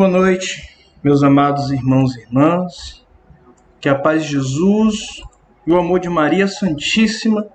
[0.00, 0.66] Boa noite,
[1.04, 3.04] meus amados irmãos e irmãs.
[3.78, 5.20] Que a paz de Jesus
[5.66, 7.46] e o amor de Maria Santíssima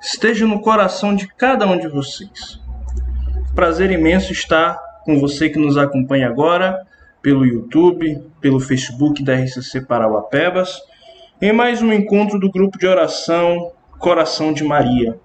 [0.00, 2.60] esteja no coração de cada um de vocês.
[3.54, 6.84] Prazer imenso estar com você que nos acompanha agora
[7.22, 10.82] pelo YouTube, pelo Facebook da RCC Parauapebas,
[11.40, 13.70] em mais um encontro do grupo de oração
[14.00, 15.16] Coração de Maria.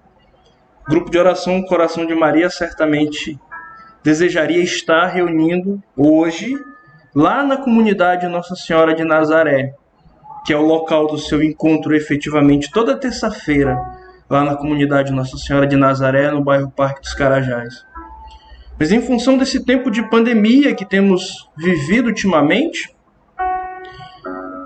[0.88, 3.40] grupo de oração Coração de Maria certamente
[4.04, 6.54] desejaria estar reunindo hoje
[7.14, 9.72] lá na comunidade Nossa Senhora de Nazaré,
[10.44, 13.80] que é o local do seu encontro efetivamente toda terça-feira,
[14.28, 17.82] lá na comunidade Nossa Senhora de Nazaré, no bairro Parque dos Carajás.
[18.78, 22.94] Mas em função desse tempo de pandemia que temos vivido ultimamente,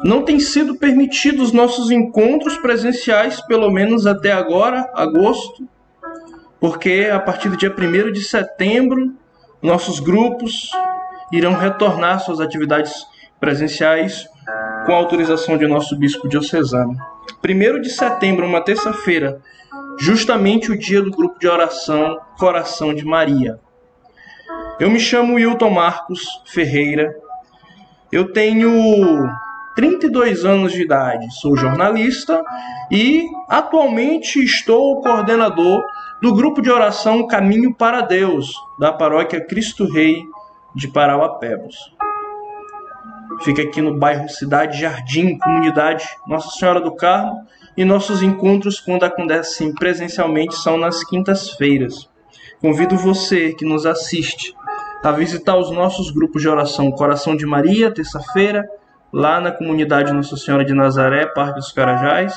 [0.03, 5.69] não tem sido permitido os nossos encontros presenciais, pelo menos até agora, agosto,
[6.59, 9.15] porque a partir do dia 1 de setembro
[9.63, 10.71] nossos grupos
[11.33, 13.07] irão retornar suas atividades
[13.41, 14.27] presenciais
[14.87, 16.97] com autorização de nosso bispo diocesano.
[17.45, 19.41] 1 de setembro, uma terça-feira,
[19.99, 23.61] justamente o dia do grupo de oração Coração de Maria.
[24.81, 27.15] Eu me chamo Wilton Marcos Ferreira.
[28.11, 29.29] Eu tenho
[29.75, 32.43] 32 anos de idade, sou jornalista
[32.91, 35.83] e atualmente estou coordenador
[36.21, 40.25] do grupo de oração Caminho para Deus, da paróquia Cristo Rei
[40.75, 41.77] de Parauapebas.
[43.43, 49.05] Fica aqui no bairro Cidade Jardim, comunidade Nossa Senhora do Carmo, e nossos encontros, quando
[49.05, 52.09] acontecem presencialmente, são nas quintas-feiras.
[52.61, 54.53] Convido você que nos assiste
[55.05, 58.69] a visitar os nossos grupos de oração Coração de Maria, terça-feira,
[59.13, 62.35] lá na comunidade Nossa Senhora de Nazaré, Parque dos Carajás.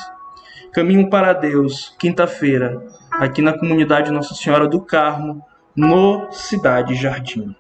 [0.72, 2.80] Caminho para Deus, quinta-feira,
[3.12, 5.44] aqui na comunidade Nossa Senhora do Carmo,
[5.76, 7.56] no Cidade Jardim.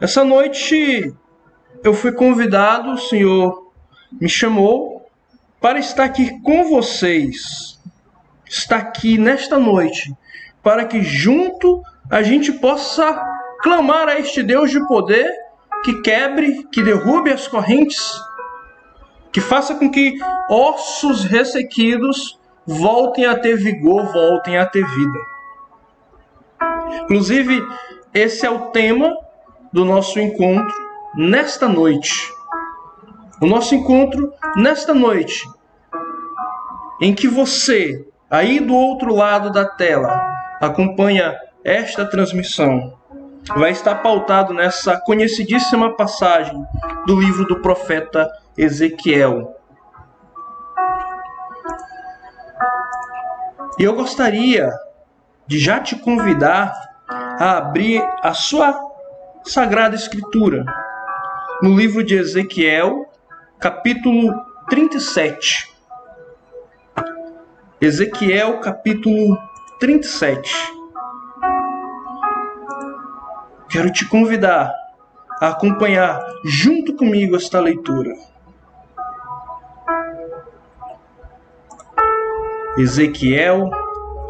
[0.00, 1.14] Essa noite
[1.84, 3.72] eu fui convidado, o Senhor
[4.20, 5.06] me chamou
[5.60, 7.80] para estar aqui com vocês,
[8.46, 10.14] estar aqui nesta noite,
[10.62, 13.24] para que junto a gente possa
[13.62, 15.26] clamar a este Deus de poder
[15.84, 18.12] que quebre, que derrube as correntes,
[19.32, 25.18] que faça com que ossos ressequidos voltem a ter vigor, voltem a ter vida.
[27.02, 27.60] Inclusive,
[28.14, 29.16] esse é o tema
[29.72, 30.74] do nosso encontro
[31.14, 32.30] nesta noite.
[33.40, 35.48] O nosso encontro nesta noite,
[37.00, 40.20] em que você, aí do outro lado da tela,
[40.60, 42.96] acompanha esta transmissão,
[43.56, 46.64] vai estar pautado nessa conhecidíssima passagem
[47.06, 49.56] do livro do profeta Ezequiel,
[53.82, 54.70] E eu gostaria
[55.44, 56.72] de já te convidar
[57.08, 58.80] a abrir a sua
[59.42, 60.64] Sagrada Escritura
[61.60, 63.10] no livro de Ezequiel,
[63.58, 64.32] capítulo
[64.70, 65.68] 37.
[67.80, 69.36] Ezequiel, capítulo
[69.80, 70.48] 37.
[73.68, 74.72] Quero te convidar
[75.40, 78.12] a acompanhar junto comigo esta leitura.
[82.78, 83.70] Ezequiel,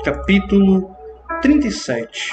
[0.04, 0.97] capítulo
[1.41, 2.32] 37.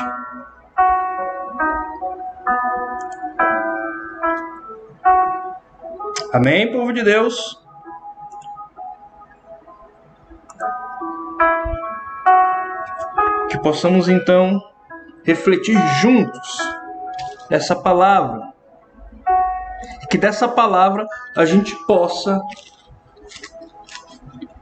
[6.33, 7.63] Amém, povo de Deus?
[13.51, 14.59] Que possamos então
[15.23, 16.57] refletir juntos
[17.51, 18.51] essa palavra.
[20.09, 21.05] Que dessa palavra
[21.37, 22.41] a gente possa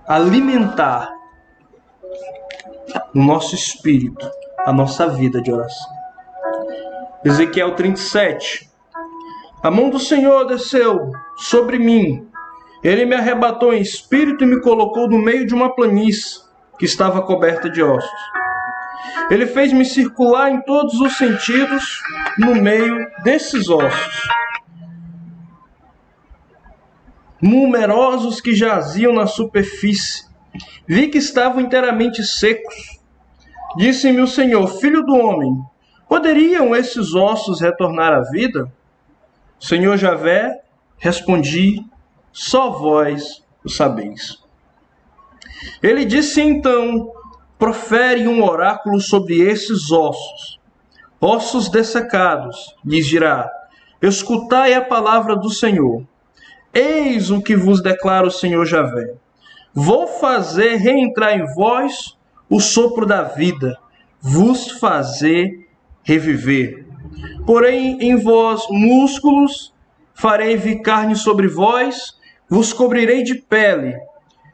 [0.05, 1.16] alimentar
[3.17, 4.29] no nosso espírito,
[4.63, 5.89] a nossa vida de oração.
[7.25, 8.69] Ezequiel 37.
[9.63, 12.27] A mão do Senhor desceu sobre mim.
[12.83, 16.41] Ele me arrebatou em espírito e me colocou no meio de uma planície
[16.77, 18.07] que estava coberta de ossos.
[19.31, 21.99] Ele fez-me circular em todos os sentidos
[22.37, 24.29] no meio desses ossos.
[27.41, 30.23] Numerosos que jaziam na superfície.
[30.87, 32.96] Vi que estavam inteiramente secos
[33.77, 35.55] Disse-me o Senhor, filho do homem,
[36.09, 38.73] poderiam esses ossos retornar à vida?
[39.59, 40.63] Senhor Javé,
[40.97, 41.85] respondi,
[42.31, 44.43] só vós o sabeis.
[45.81, 47.11] Ele disse então:
[47.59, 50.59] profere um oráculo sobre esses ossos.
[51.21, 53.47] Ossos dessecados, lhes dirá:
[54.01, 56.03] escutai a palavra do Senhor.
[56.73, 59.13] Eis o que vos declara o Senhor Javé.
[59.71, 62.16] Vou fazer reentrar em vós
[62.49, 63.77] o sopro da vida,
[64.21, 65.67] vos fazer
[66.03, 66.85] reviver.
[67.45, 69.73] Porém em vós músculos,
[70.13, 72.17] farei vir carne sobre vós,
[72.49, 73.95] vos cobrirei de pele.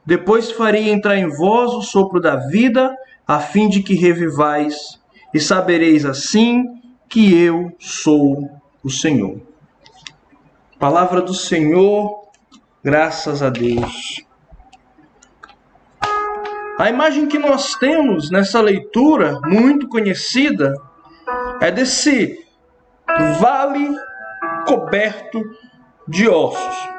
[0.05, 2.95] Depois farei entrar em vós o sopro da vida,
[3.27, 4.99] a fim de que revivais,
[5.33, 6.65] e sabereis assim
[7.07, 8.49] que eu sou
[8.83, 9.39] o Senhor.
[10.77, 12.27] Palavra do Senhor,
[12.83, 14.25] graças a Deus.
[16.83, 20.73] A imagem que nós temos nessa leitura, muito conhecida,
[21.61, 22.37] é desse
[23.39, 23.89] vale
[24.67, 25.41] coberto
[26.09, 26.89] de ossos.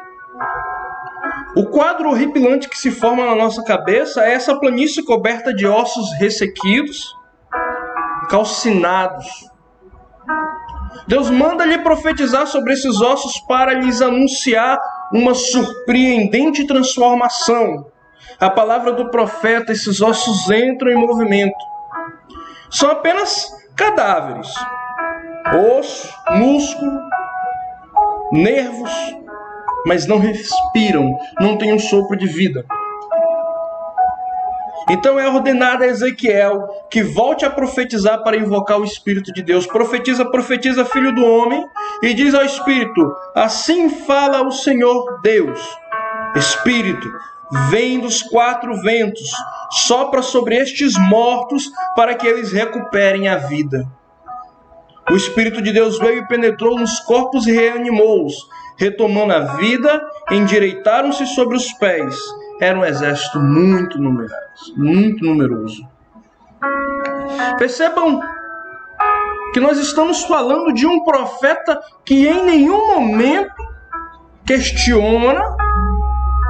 [1.54, 6.10] O quadro horripilante que se forma na nossa cabeça é essa planície coberta de ossos
[6.18, 7.14] ressequidos,
[8.30, 9.26] calcinados.
[11.06, 14.78] Deus manda lhe profetizar sobre esses ossos para lhes anunciar
[15.12, 17.92] uma surpreendente transformação.
[18.40, 21.56] A palavra do profeta, esses ossos entram em movimento.
[22.70, 24.52] São apenas cadáveres,
[25.78, 27.00] osso, músculo,
[28.32, 28.90] nervos,
[29.86, 32.64] mas não respiram, não têm um sopro de vida.
[34.90, 39.66] Então é ordenado a Ezequiel que volte a profetizar para invocar o Espírito de Deus.
[39.66, 41.64] Profetiza, profetiza, filho do homem,
[42.02, 45.60] e diz ao Espírito: Assim fala o Senhor Deus.
[46.36, 47.08] Espírito,
[47.70, 49.30] vem dos quatro ventos,
[49.70, 53.86] sopra sobre estes mortos para que eles recuperem a vida.
[55.10, 58.34] O Espírito de Deus veio e penetrou nos corpos e reanimou-os,
[58.78, 62.16] retomando a vida, endireitaram-se sobre os pés.
[62.60, 65.86] Era um exército muito numeroso, muito numeroso.
[67.58, 68.20] Percebam
[69.52, 73.54] que nós estamos falando de um profeta que em nenhum momento
[74.46, 75.40] questiona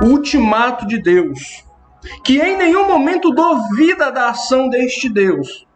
[0.00, 1.64] o ultimato de Deus,
[2.24, 5.66] que em nenhum momento duvida da ação deste Deus,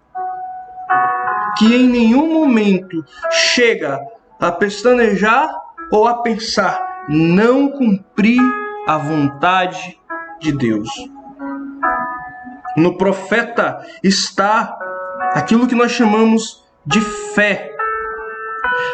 [1.59, 4.01] que em nenhum momento chega
[4.39, 5.51] a pestanejar
[5.91, 8.41] ou a pensar não cumprir
[8.87, 9.99] a vontade
[10.41, 10.89] de Deus.
[12.77, 14.79] No profeta está
[15.33, 17.01] aquilo que nós chamamos de
[17.35, 17.75] fé.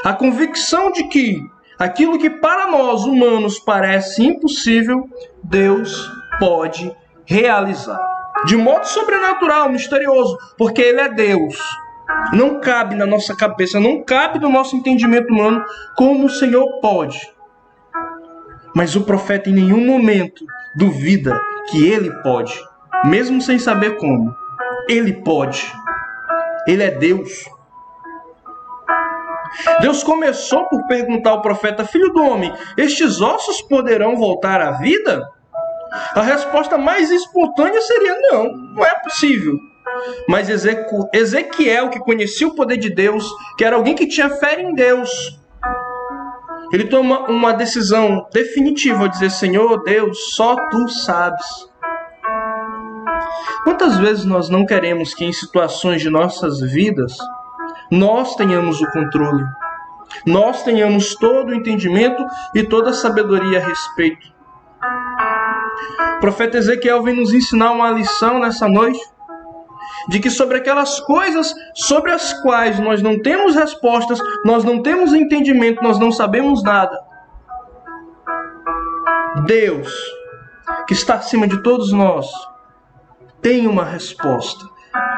[0.05, 1.45] A convicção de que
[1.79, 5.09] aquilo que para nós humanos parece impossível,
[5.43, 6.95] Deus pode
[7.25, 8.01] realizar.
[8.47, 11.59] De modo sobrenatural, misterioso, porque Ele é Deus.
[12.33, 15.65] Não cabe na nossa cabeça, não cabe no nosso entendimento humano
[15.97, 17.21] como o Senhor pode.
[18.75, 20.45] Mas o profeta em nenhum momento
[20.75, 21.41] duvida
[21.71, 22.53] que ele pode,
[23.05, 24.35] mesmo sem saber como.
[24.89, 25.73] Ele pode.
[26.67, 27.49] Ele é Deus.
[29.81, 35.29] Deus começou por perguntar ao profeta, filho do homem: Estes ossos poderão voltar à vida?
[36.15, 39.59] A resposta mais espontânea seria: Não, não é possível.
[40.29, 44.75] Mas Ezequiel, que conhecia o poder de Deus, que era alguém que tinha fé em
[44.75, 45.11] Deus,
[46.73, 51.47] ele toma uma decisão definitiva dizer: Senhor Deus, só tu sabes.
[53.63, 57.17] Quantas vezes nós não queremos que em situações de nossas vidas
[57.91, 59.45] nós tenhamos o controle,
[60.27, 62.25] nós tenhamos todo o entendimento
[62.55, 64.33] e toda a sabedoria a respeito?
[66.17, 69.01] O profeta Ezequiel vem nos ensinar uma lição nessa noite
[70.09, 75.13] de que sobre aquelas coisas sobre as quais nós não temos respostas, nós não temos
[75.13, 77.01] entendimento, nós não sabemos nada.
[79.47, 79.93] Deus,
[80.87, 82.31] que está acima de todos nós,
[83.43, 84.65] tem uma resposta,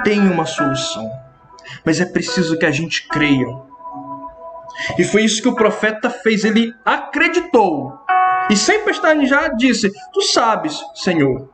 [0.02, 1.25] tem uma solução.
[1.84, 3.46] Mas é preciso que a gente creia.
[4.98, 7.92] E foi isso que o profeta fez, ele acreditou.
[8.50, 11.48] E sem pestanejar disse: Tu sabes, Senhor,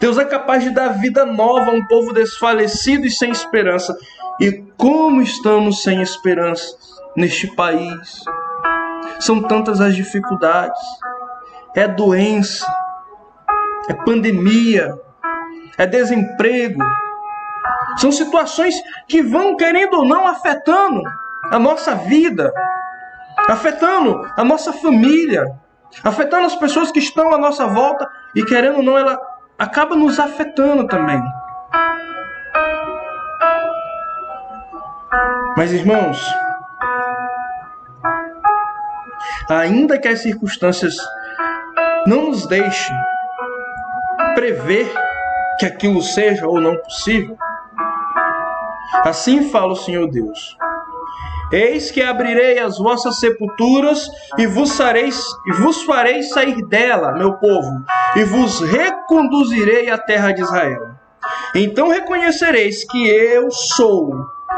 [0.00, 3.96] Deus é capaz de dar vida nova a um povo desfalecido e sem esperança.
[4.40, 6.76] E como estamos sem esperança
[7.16, 8.22] neste país?
[9.20, 10.80] São tantas as dificuldades.
[11.74, 12.66] É doença,
[13.88, 14.94] é pandemia,
[15.78, 16.82] é desemprego.
[17.98, 18.74] São situações
[19.08, 21.02] que vão, querendo ou não, afetando
[21.50, 22.52] a nossa vida,
[23.48, 25.46] afetando a nossa família,
[26.02, 29.18] afetando as pessoas que estão à nossa volta e, querendo ou não, ela
[29.58, 31.22] acaba nos afetando também.
[35.56, 36.18] Mas irmãos,
[39.50, 40.96] ainda que as circunstâncias
[42.06, 42.96] não nos deixem
[44.34, 44.92] prever
[45.58, 47.36] que aquilo seja ou não possível,
[49.04, 50.56] assim fala o Senhor Deus.
[51.52, 54.08] Eis que abrirei as vossas sepulturas
[54.38, 54.78] e vos,
[55.46, 57.84] e vos farei sair dela, meu povo,
[58.16, 60.92] e vos reconduzirei à terra de Israel.
[61.54, 64.14] Então reconhecereis que eu sou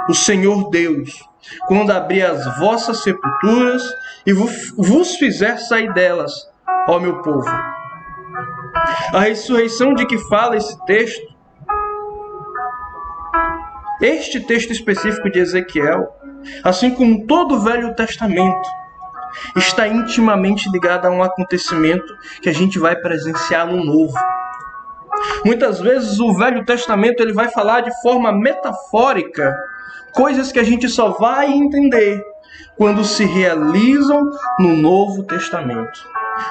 [0.09, 1.11] o Senhor Deus,
[1.67, 3.83] quando abrir as vossas sepulturas
[4.25, 6.33] e vos fizer sair delas,
[6.88, 7.50] ó meu povo.
[9.12, 11.34] A ressurreição de que fala esse texto,
[14.01, 16.09] este texto específico de Ezequiel,
[16.63, 18.69] assim como todo o Velho Testamento,
[19.57, 22.07] está intimamente ligado a um acontecimento
[22.41, 24.15] que a gente vai presenciar no Novo.
[25.45, 29.55] Muitas vezes o Velho Testamento ele vai falar de forma metafórica
[30.13, 32.25] coisas que a gente só vai entender
[32.77, 36.01] quando se realizam no Novo Testamento,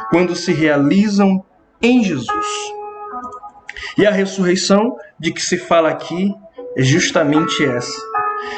[0.10, 1.44] quando se realizam
[1.82, 2.46] em Jesus.
[3.98, 6.34] E a ressurreição de que se fala aqui
[6.76, 8.02] é justamente essa.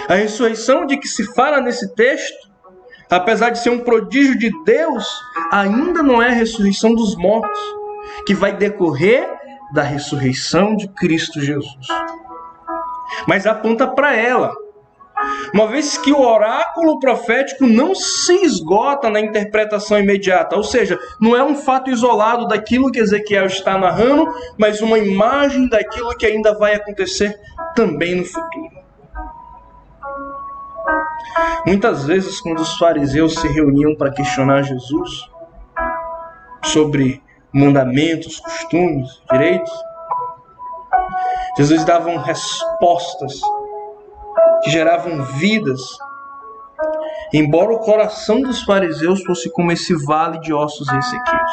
[0.08, 2.50] A ressurreição de que se fala nesse texto,
[3.10, 5.08] apesar de ser um prodígio de Deus,
[5.52, 7.60] ainda não é a ressurreição dos mortos,
[8.26, 9.28] que vai decorrer
[9.74, 11.88] da ressurreição de Cristo Jesus.
[13.28, 14.54] Mas aponta para ela.
[15.54, 21.36] Uma vez que o oráculo profético não se esgota na interpretação imediata, ou seja, não
[21.36, 24.28] é um fato isolado daquilo que Ezequiel está narrando,
[24.58, 27.40] mas uma imagem daquilo que ainda vai acontecer
[27.76, 28.86] também no futuro.
[31.66, 35.30] Muitas vezes, quando os fariseus se reuniam para questionar Jesus
[36.64, 39.72] sobre mandamentos, costumes, direitos,
[41.58, 43.40] Jesus dava respostas
[44.66, 45.96] que geravam vidas,
[47.32, 51.52] embora o coração dos fariseus fosse como esse vale de ossos ressequidos.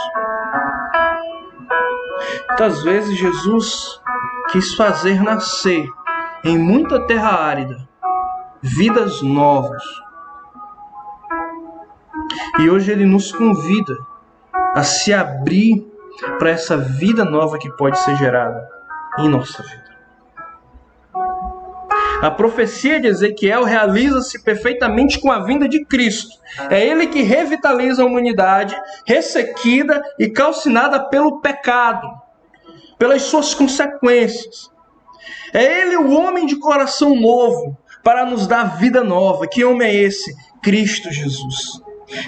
[2.48, 4.00] Muitas vezes Jesus
[4.50, 5.86] quis fazer nascer
[6.42, 7.76] em muita terra árida
[8.62, 9.82] vidas novas.
[12.60, 13.94] E hoje ele nos convida
[14.74, 15.86] a se abrir
[16.38, 18.66] para essa vida nova que pode ser gerada
[19.18, 19.81] em nossa vida.
[22.22, 26.30] A profecia de Ezequiel realiza-se perfeitamente com a vinda de Cristo.
[26.70, 32.08] É ele que revitaliza a humanidade, ressequida e calcinada pelo pecado,
[32.96, 34.70] pelas suas consequências.
[35.52, 39.48] É ele o homem de coração novo para nos dar vida nova.
[39.48, 40.32] Que homem é esse?
[40.62, 41.82] Cristo Jesus.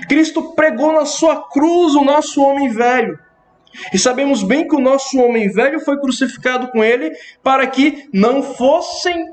[0.09, 3.17] Cristo pregou na sua cruz o nosso homem velho
[3.93, 7.11] e sabemos bem que o nosso homem velho foi crucificado com ele
[7.43, 9.33] para que não fossem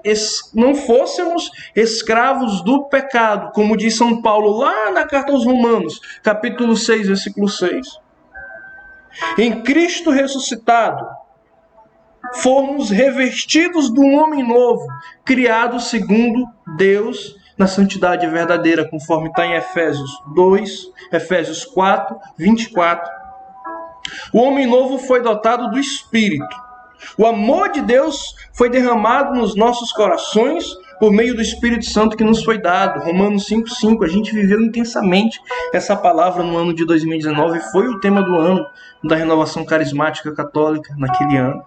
[0.54, 6.76] não fôssemos escravos do pecado, como diz São Paulo lá na carta aos Romanos, capítulo
[6.76, 7.88] 6, versículo 6.
[9.38, 11.06] Em Cristo ressuscitado,
[12.36, 14.86] fomos revestidos de um homem novo,
[15.26, 16.46] criado segundo
[16.78, 23.21] Deus na santidade verdadeira, conforme está em Efésios 2, Efésios 4, 24
[24.34, 26.56] o homem novo foi dotado do Espírito.
[27.18, 30.66] O amor de Deus foi derramado nos nossos corações
[31.00, 33.04] por meio do Espírito Santo que nos foi dado.
[33.04, 34.06] Romanos 5,5.
[34.06, 35.40] A gente viveu intensamente
[35.74, 37.60] essa palavra no ano de 2019.
[37.72, 38.66] Foi o tema do ano
[39.04, 41.66] da renovação carismática católica naquele ano.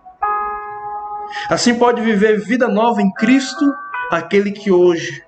[1.48, 3.64] Assim pode viver vida nova em Cristo
[4.10, 5.24] aquele que hoje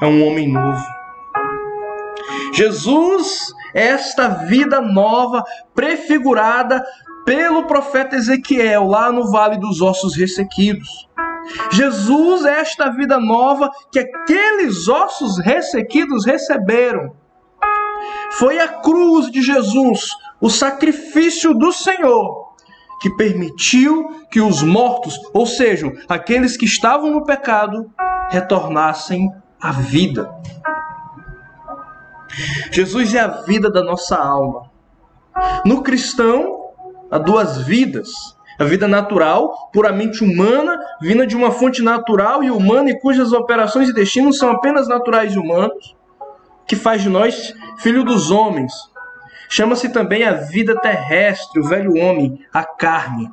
[0.00, 0.84] é um homem novo.
[2.52, 5.42] Jesus esta vida nova
[5.74, 6.82] prefigurada
[7.24, 11.08] pelo profeta Ezequiel lá no Vale dos Ossos Ressequidos.
[11.70, 17.14] Jesus é esta vida nova que aqueles ossos ressequidos receberam.
[18.32, 20.10] Foi a cruz de Jesus,
[20.40, 22.54] o sacrifício do Senhor,
[23.00, 27.90] que permitiu que os mortos, ou seja, aqueles que estavam no pecado,
[28.30, 30.32] retornassem à vida.
[32.70, 34.70] Jesus é a vida da nossa alma.
[35.64, 36.70] No cristão,
[37.10, 38.10] há duas vidas.
[38.58, 43.88] A vida natural, puramente humana, vinda de uma fonte natural e humana e cujas operações
[43.88, 45.96] e destinos são apenas naturais e humanos,
[46.66, 48.72] que faz de nós filho dos homens.
[49.48, 53.30] Chama-se também a vida terrestre, o velho homem, a carne.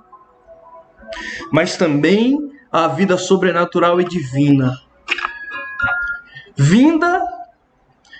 [1.52, 2.38] Mas também
[2.72, 4.74] a vida sobrenatural e divina.
[6.56, 7.24] Vinda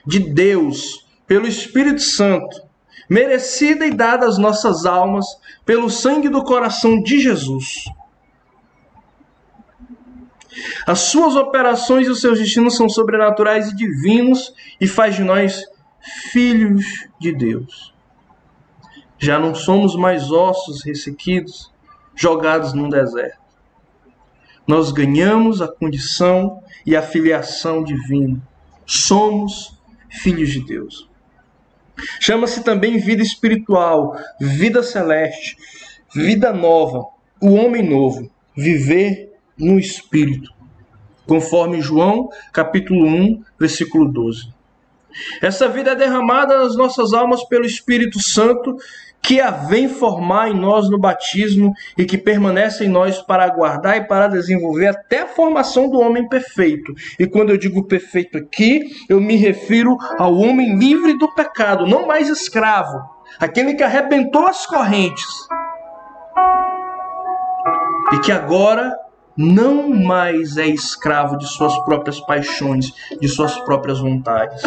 [0.10, 2.64] de Deus pelo Espírito Santo,
[3.08, 5.26] merecida e dada às nossas almas
[5.64, 7.86] pelo sangue do coração de Jesus.
[10.88, 14.52] As suas operações e os seus destinos são sobrenaturais e divinos
[14.82, 15.64] e faz de nós
[16.32, 17.94] filhos de Deus.
[19.20, 21.72] Já não somos mais ossos ressequidos,
[22.16, 23.38] jogados num deserto.
[24.66, 28.42] Nós ganhamos a condição e a filiação divina.
[28.88, 29.79] Somos
[30.10, 31.10] filhos de Deus.
[32.20, 35.58] Chama-se também vida espiritual, vida celeste,
[36.14, 37.06] vida nova,
[37.42, 40.58] o homem novo, viver no espírito.
[41.28, 44.52] conforme João, capítulo 1, versículo 12.
[45.42, 48.76] Essa vida é derramada nas nossas almas pelo Espírito Santo,
[49.22, 53.98] que a vem formar em nós no batismo e que permanece em nós para aguardar
[53.98, 56.94] e para desenvolver até a formação do homem perfeito.
[57.20, 62.08] E quando eu digo perfeito aqui, eu me refiro ao homem livre do pecado, não
[62.08, 63.00] mais escravo,
[63.40, 65.28] aquele que arrebentou as correntes
[68.14, 68.96] e que agora
[69.38, 74.62] não mais é escravo de suas próprias paixões, de suas próprias vontades.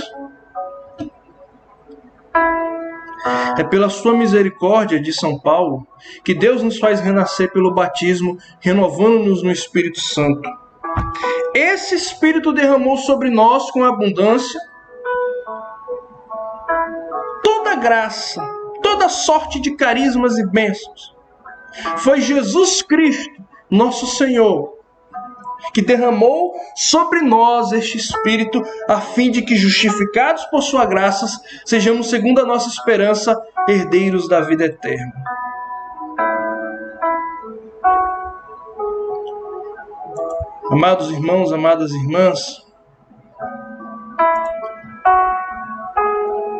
[3.57, 5.87] É pela sua misericórdia, de São Paulo,
[6.25, 10.49] que Deus nos faz renascer pelo batismo, renovando-nos no Espírito Santo.
[11.55, 14.61] Esse Espírito derramou sobre nós com abundância
[17.43, 18.43] toda graça,
[18.83, 21.15] toda sorte de carismas e bênçãos.
[21.99, 24.72] Foi Jesus Cristo, nosso Senhor,
[25.73, 31.27] que derramou sobre nós este Espírito, a fim de que, justificados por Sua graça,
[31.65, 35.13] sejamos, segundo a nossa esperança, herdeiros da vida eterna.
[40.71, 42.67] Amados irmãos, amadas irmãs,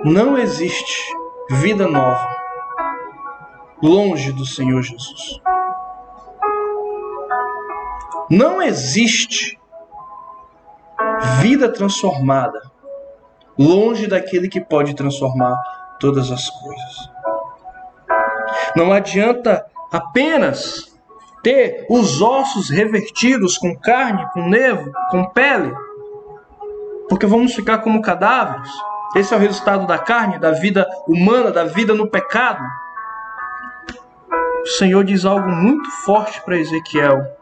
[0.05, 1.15] não existe
[1.51, 2.43] vida nova
[3.83, 5.41] longe do Senhor Jesus.
[8.33, 9.61] Não existe
[11.43, 12.63] vida transformada
[13.59, 15.55] longe daquele que pode transformar
[16.01, 17.11] todas as coisas.
[18.75, 20.99] Não adianta apenas
[21.43, 25.71] ter os ossos revertidos com carne, com nervo, com pele,
[27.11, 28.71] porque vamos ficar como cadáveres.
[29.15, 32.65] Esse é o resultado da carne, da vida humana, da vida no pecado.
[34.63, 37.42] O Senhor diz algo muito forte para Ezequiel.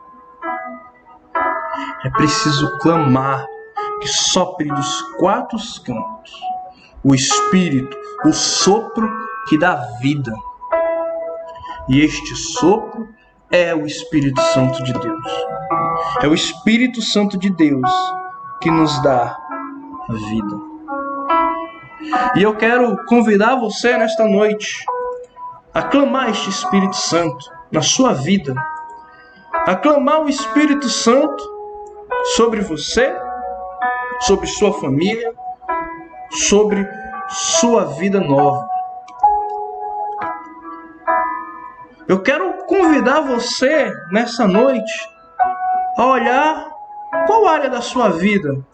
[2.05, 3.47] É preciso clamar
[4.01, 6.51] que sopre dos quatro cantos
[7.03, 9.11] o Espírito, o sopro
[9.49, 10.35] que dá vida.
[11.89, 13.09] E este sopro
[13.51, 15.47] é o Espírito Santo de Deus.
[16.23, 17.91] É o Espírito Santo de Deus
[18.61, 19.37] que nos dá
[20.09, 20.61] vida.
[22.37, 24.85] E eu quero convidar você nesta noite
[25.73, 28.55] a clamar este Espírito Santo na sua vida,
[29.53, 31.60] a clamar o Espírito Santo
[32.37, 33.15] sobre você,
[34.21, 35.33] sobre sua família,
[36.31, 36.87] sobre
[37.29, 38.69] sua vida nova.
[42.09, 45.09] Eu quero convidar você nessa noite
[45.97, 46.71] a olhar
[47.27, 48.65] qual área da sua vida,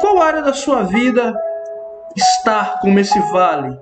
[0.00, 1.34] qual área da sua vida
[2.16, 3.78] está como esse vale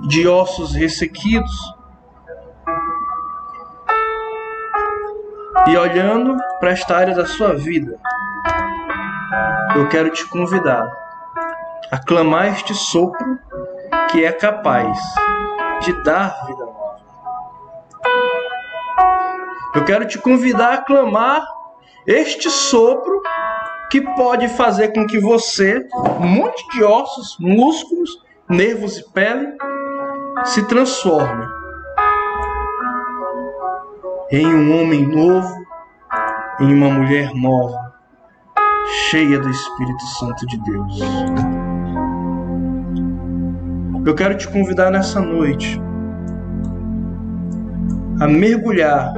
[0.00, 1.79] de ossos ressequidos
[5.68, 7.98] E olhando para esta área da sua vida,
[9.76, 10.90] eu quero te convidar
[11.90, 13.38] a clamar este sopro
[14.10, 14.98] que é capaz
[15.82, 17.00] de dar vida nova.
[19.74, 21.46] Eu quero te convidar a clamar
[22.06, 23.20] este sopro
[23.90, 25.86] que pode fazer com que você,
[26.20, 28.10] um monte de ossos, músculos,
[28.48, 29.56] nervos e pele,
[30.44, 31.59] se transforme
[34.32, 35.66] em um homem novo,
[36.60, 37.92] em uma mulher nova,
[39.10, 41.00] cheia do Espírito Santo de Deus.
[44.06, 45.80] Eu quero te convidar nessa noite
[48.20, 49.12] a mergulhar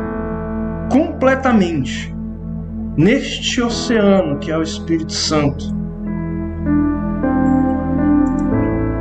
[0.90, 2.14] completamente
[2.96, 5.76] neste oceano que é o Espírito Santo.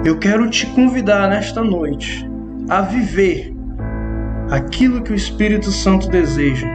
[0.04, 2.30] Eu quero te convidar nesta noite
[2.68, 3.61] a viver
[4.52, 6.68] aquilo que o Espírito Santo deseja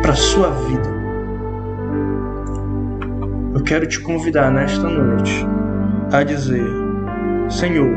[0.00, 1.02] para a sua vida.
[3.54, 5.44] Eu quero te convidar nesta noite
[6.12, 6.64] a dizer:
[7.50, 7.92] Senhor,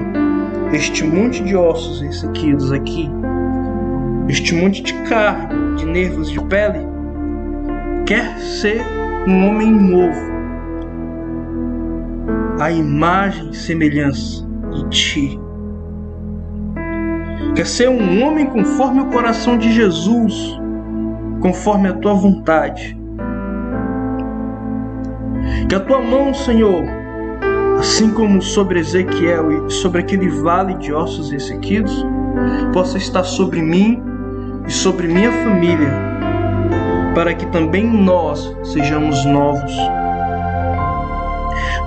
[0.73, 3.09] este monte de ossos ressequidos aqui,
[4.27, 6.79] este monte de carne, de nervos, de pele,
[8.07, 8.81] quer ser
[9.27, 10.33] um homem novo,
[12.59, 15.44] a imagem e semelhança de Ti
[17.55, 20.59] Quer ser um homem conforme o coração de Jesus,
[21.39, 22.97] conforme a tua vontade.
[25.69, 26.83] Que a tua mão, Senhor,
[27.79, 32.05] assim como sobre Ezequiel e sobre aquele vale de ossos ressequidos,
[32.73, 34.03] possa estar sobre mim
[34.67, 35.93] e sobre minha família,
[37.15, 39.73] para que também nós sejamos novos,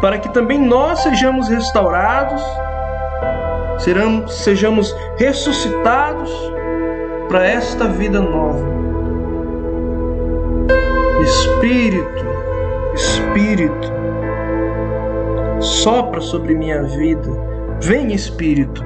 [0.01, 2.43] para que também nós sejamos restaurados
[3.79, 6.31] sejamos ressuscitados
[7.29, 8.67] para esta vida nova.
[11.23, 12.25] Espírito,
[12.95, 13.93] Espírito,
[15.61, 17.29] sopra sobre minha vida.
[17.81, 18.85] Vem, Espírito.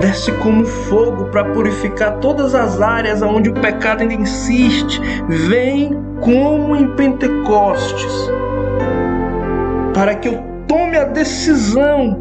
[0.00, 5.00] Desce como fogo para purificar todas as áreas onde o pecado ainda insiste.
[5.28, 8.30] Vem como em Pentecostes,
[9.92, 12.18] para que eu tome a decisão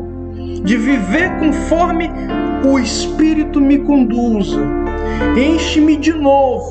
[0.63, 2.09] de viver conforme
[2.65, 4.61] o Espírito me conduza.
[5.35, 6.69] Enche-me de novo,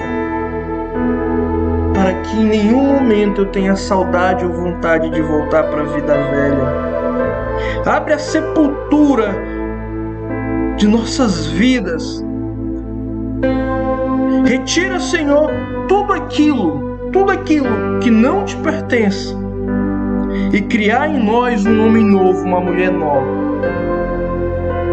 [1.94, 6.14] para que em nenhum momento eu tenha saudade ou vontade de voltar para a vida
[6.14, 6.92] velha.
[7.87, 9.35] Abre a sepultura
[10.76, 12.24] de nossas vidas.
[14.44, 15.50] Retira, Senhor,
[15.88, 19.41] tudo aquilo, tudo aquilo que não te pertence
[20.52, 23.26] e criar em nós um homem novo, uma mulher nova.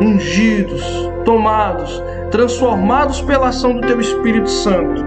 [0.02, 0.82] Ungidos,
[1.26, 5.06] tomados, transformados pela ação do Teu Espírito Santo,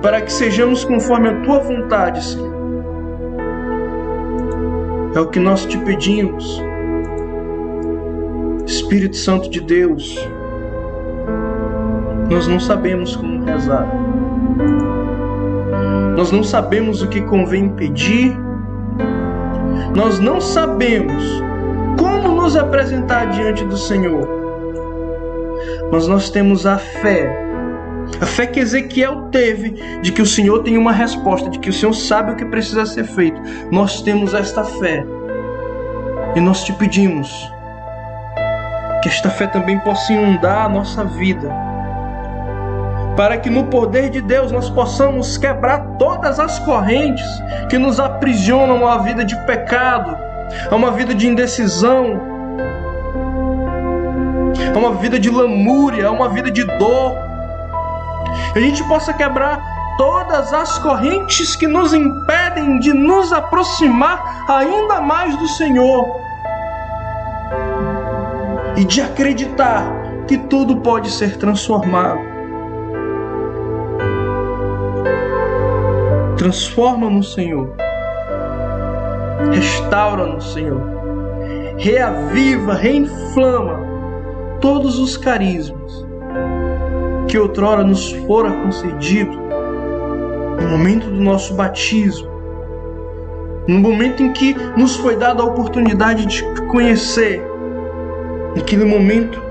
[0.00, 2.54] para que sejamos conforme a Tua vontade, Senhor.
[5.16, 6.62] É o que nós te pedimos.
[8.64, 10.16] Espírito Santo de Deus,
[12.30, 13.88] nós não sabemos como rezar.
[16.16, 18.45] Nós não sabemos o que convém pedir
[19.94, 21.24] nós não sabemos
[21.98, 24.28] como nos apresentar diante do Senhor,
[25.90, 27.46] mas nós temos a fé,
[28.20, 29.70] a fé que Ezequiel teve
[30.02, 32.86] de que o Senhor tem uma resposta, de que o Senhor sabe o que precisa
[32.86, 33.40] ser feito.
[33.70, 35.04] Nós temos esta fé.
[36.34, 37.50] E nós te pedimos
[39.02, 41.65] que esta fé também possa inundar a nossa vida
[43.16, 47.26] para que no poder de Deus nós possamos quebrar todas as correntes
[47.70, 50.16] que nos aprisionam a vida de pecado,
[50.70, 52.20] a uma vida de indecisão,
[54.74, 57.16] a uma vida de lamúria, a uma vida de dor.
[58.54, 59.64] A gente possa quebrar
[59.96, 66.20] todas as correntes que nos impedem de nos aproximar ainda mais do Senhor
[68.76, 69.84] e de acreditar
[70.28, 72.35] que tudo pode ser transformado.
[76.46, 77.74] Transforma no Senhor.
[79.52, 80.80] Restaura no Senhor.
[81.76, 83.80] Reaviva, reinflama
[84.60, 86.06] todos os carismas
[87.26, 89.36] que outrora nos fora concedido
[90.62, 92.30] no momento do nosso batismo,
[93.66, 97.42] no momento em que nos foi dada a oportunidade de conhecer,
[98.54, 99.42] naquele momento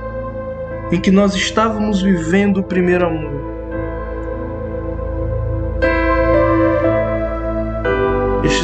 [0.94, 3.45] em que nós estávamos vivendo o primeiro amor.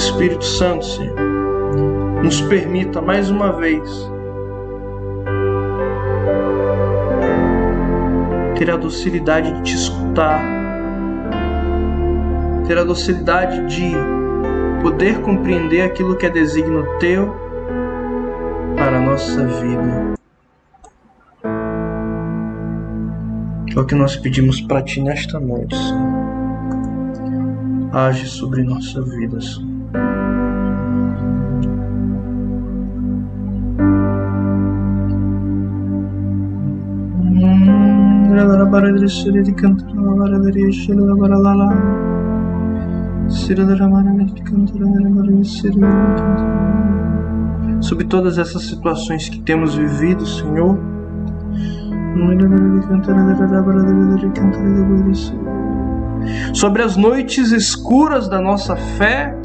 [0.01, 1.15] Espírito Santo, Senhor,
[2.23, 3.87] nos permita mais uma vez
[8.57, 10.41] ter a docilidade de te escutar,
[12.65, 13.91] ter a docilidade de
[14.81, 17.35] poder compreender aquilo que é designo teu
[18.75, 20.15] para a nossa vida.
[23.75, 26.21] É o que nós pedimos para ti nesta noite, Senhor.
[27.93, 29.70] Age sobre nossa vida, Senhor.
[38.71, 41.67] Baradri suri di kantara baradri shila baralala
[43.27, 44.12] sira ramana
[44.47, 45.80] kantara baradri suri
[47.82, 50.77] sobre todas essas situações que temos vivido, Senhor.
[56.54, 59.36] Sobre as noites escuras da nossa fé.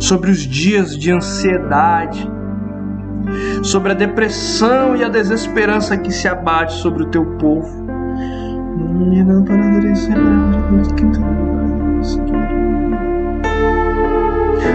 [0.00, 2.30] Sobre os dias de ansiedade
[3.62, 7.84] sobre a depressão e a desesperança que se abate sobre o teu povo.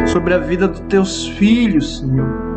[0.07, 2.49] Sobre a vida dos teus filhos, Senhor.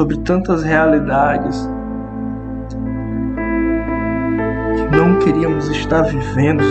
[0.00, 1.68] Sobre tantas realidades
[4.90, 6.64] não queríamos estar vivendo.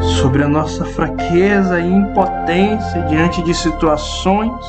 [0.00, 4.64] Sobre a nossa fraqueza e impotência diante de situações.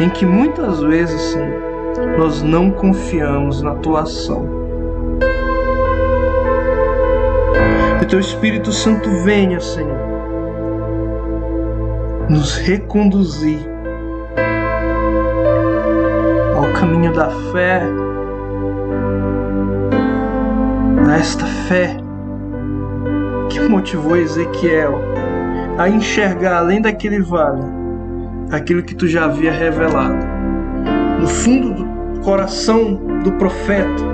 [0.00, 4.63] Em que muitas vezes, Senhor, nós não confiamos na tua ação.
[8.14, 9.98] teu Espírito Santo venha, Senhor,
[12.30, 13.58] nos reconduzir
[16.54, 17.82] ao caminho da fé,
[21.08, 21.96] a esta fé
[23.50, 25.00] que motivou Ezequiel
[25.76, 27.64] a enxergar além daquele vale
[28.52, 30.24] aquilo que tu já havia revelado
[31.18, 34.04] no fundo do coração do profeta.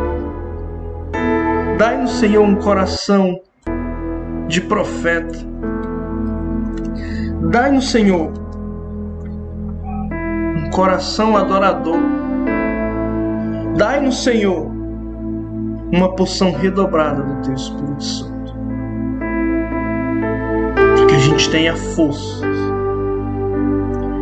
[1.77, 3.39] Dai-nos, Senhor, um coração
[4.51, 5.39] de profeta.
[7.51, 8.33] Dai-nos, Senhor,
[10.57, 12.01] um coração adorador.
[13.77, 14.67] Dai-nos, Senhor,
[15.93, 18.55] uma porção redobrada do Teu Espírito Santo.
[20.75, 22.57] Para que a gente tenha forças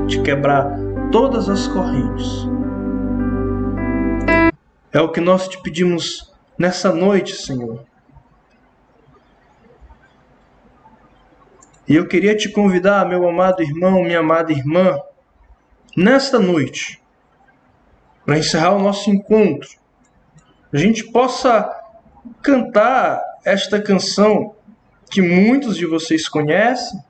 [0.06, 0.78] de quebrar
[1.10, 2.46] todas as correntes.
[4.92, 7.87] É o que nós te pedimos nessa noite, Senhor.
[11.88, 15.00] E eu queria te convidar, meu amado irmão, minha amada irmã,
[15.96, 17.00] nesta noite,
[18.26, 19.70] para encerrar o nosso encontro,
[20.70, 21.74] a gente possa
[22.42, 24.54] cantar esta canção
[25.10, 27.02] que muitos de vocês conhecem,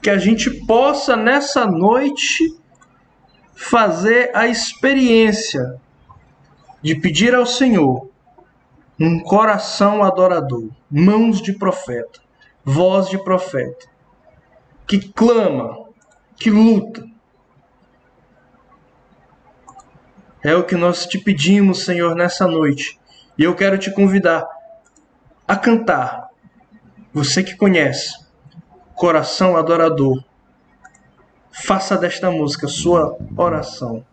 [0.00, 2.56] que a gente possa nessa noite
[3.56, 5.80] fazer a experiência
[6.80, 8.09] de pedir ao Senhor
[9.00, 12.20] um coração adorador, mãos de profeta,
[12.62, 13.88] voz de profeta,
[14.86, 15.86] que clama,
[16.36, 17.08] que luta.
[20.42, 23.00] É o que nós te pedimos, Senhor, nessa noite.
[23.38, 24.46] E eu quero te convidar
[25.48, 26.28] a cantar.
[27.12, 28.14] Você que conhece,
[28.94, 30.22] coração adorador,
[31.50, 34.04] faça desta música sua oração.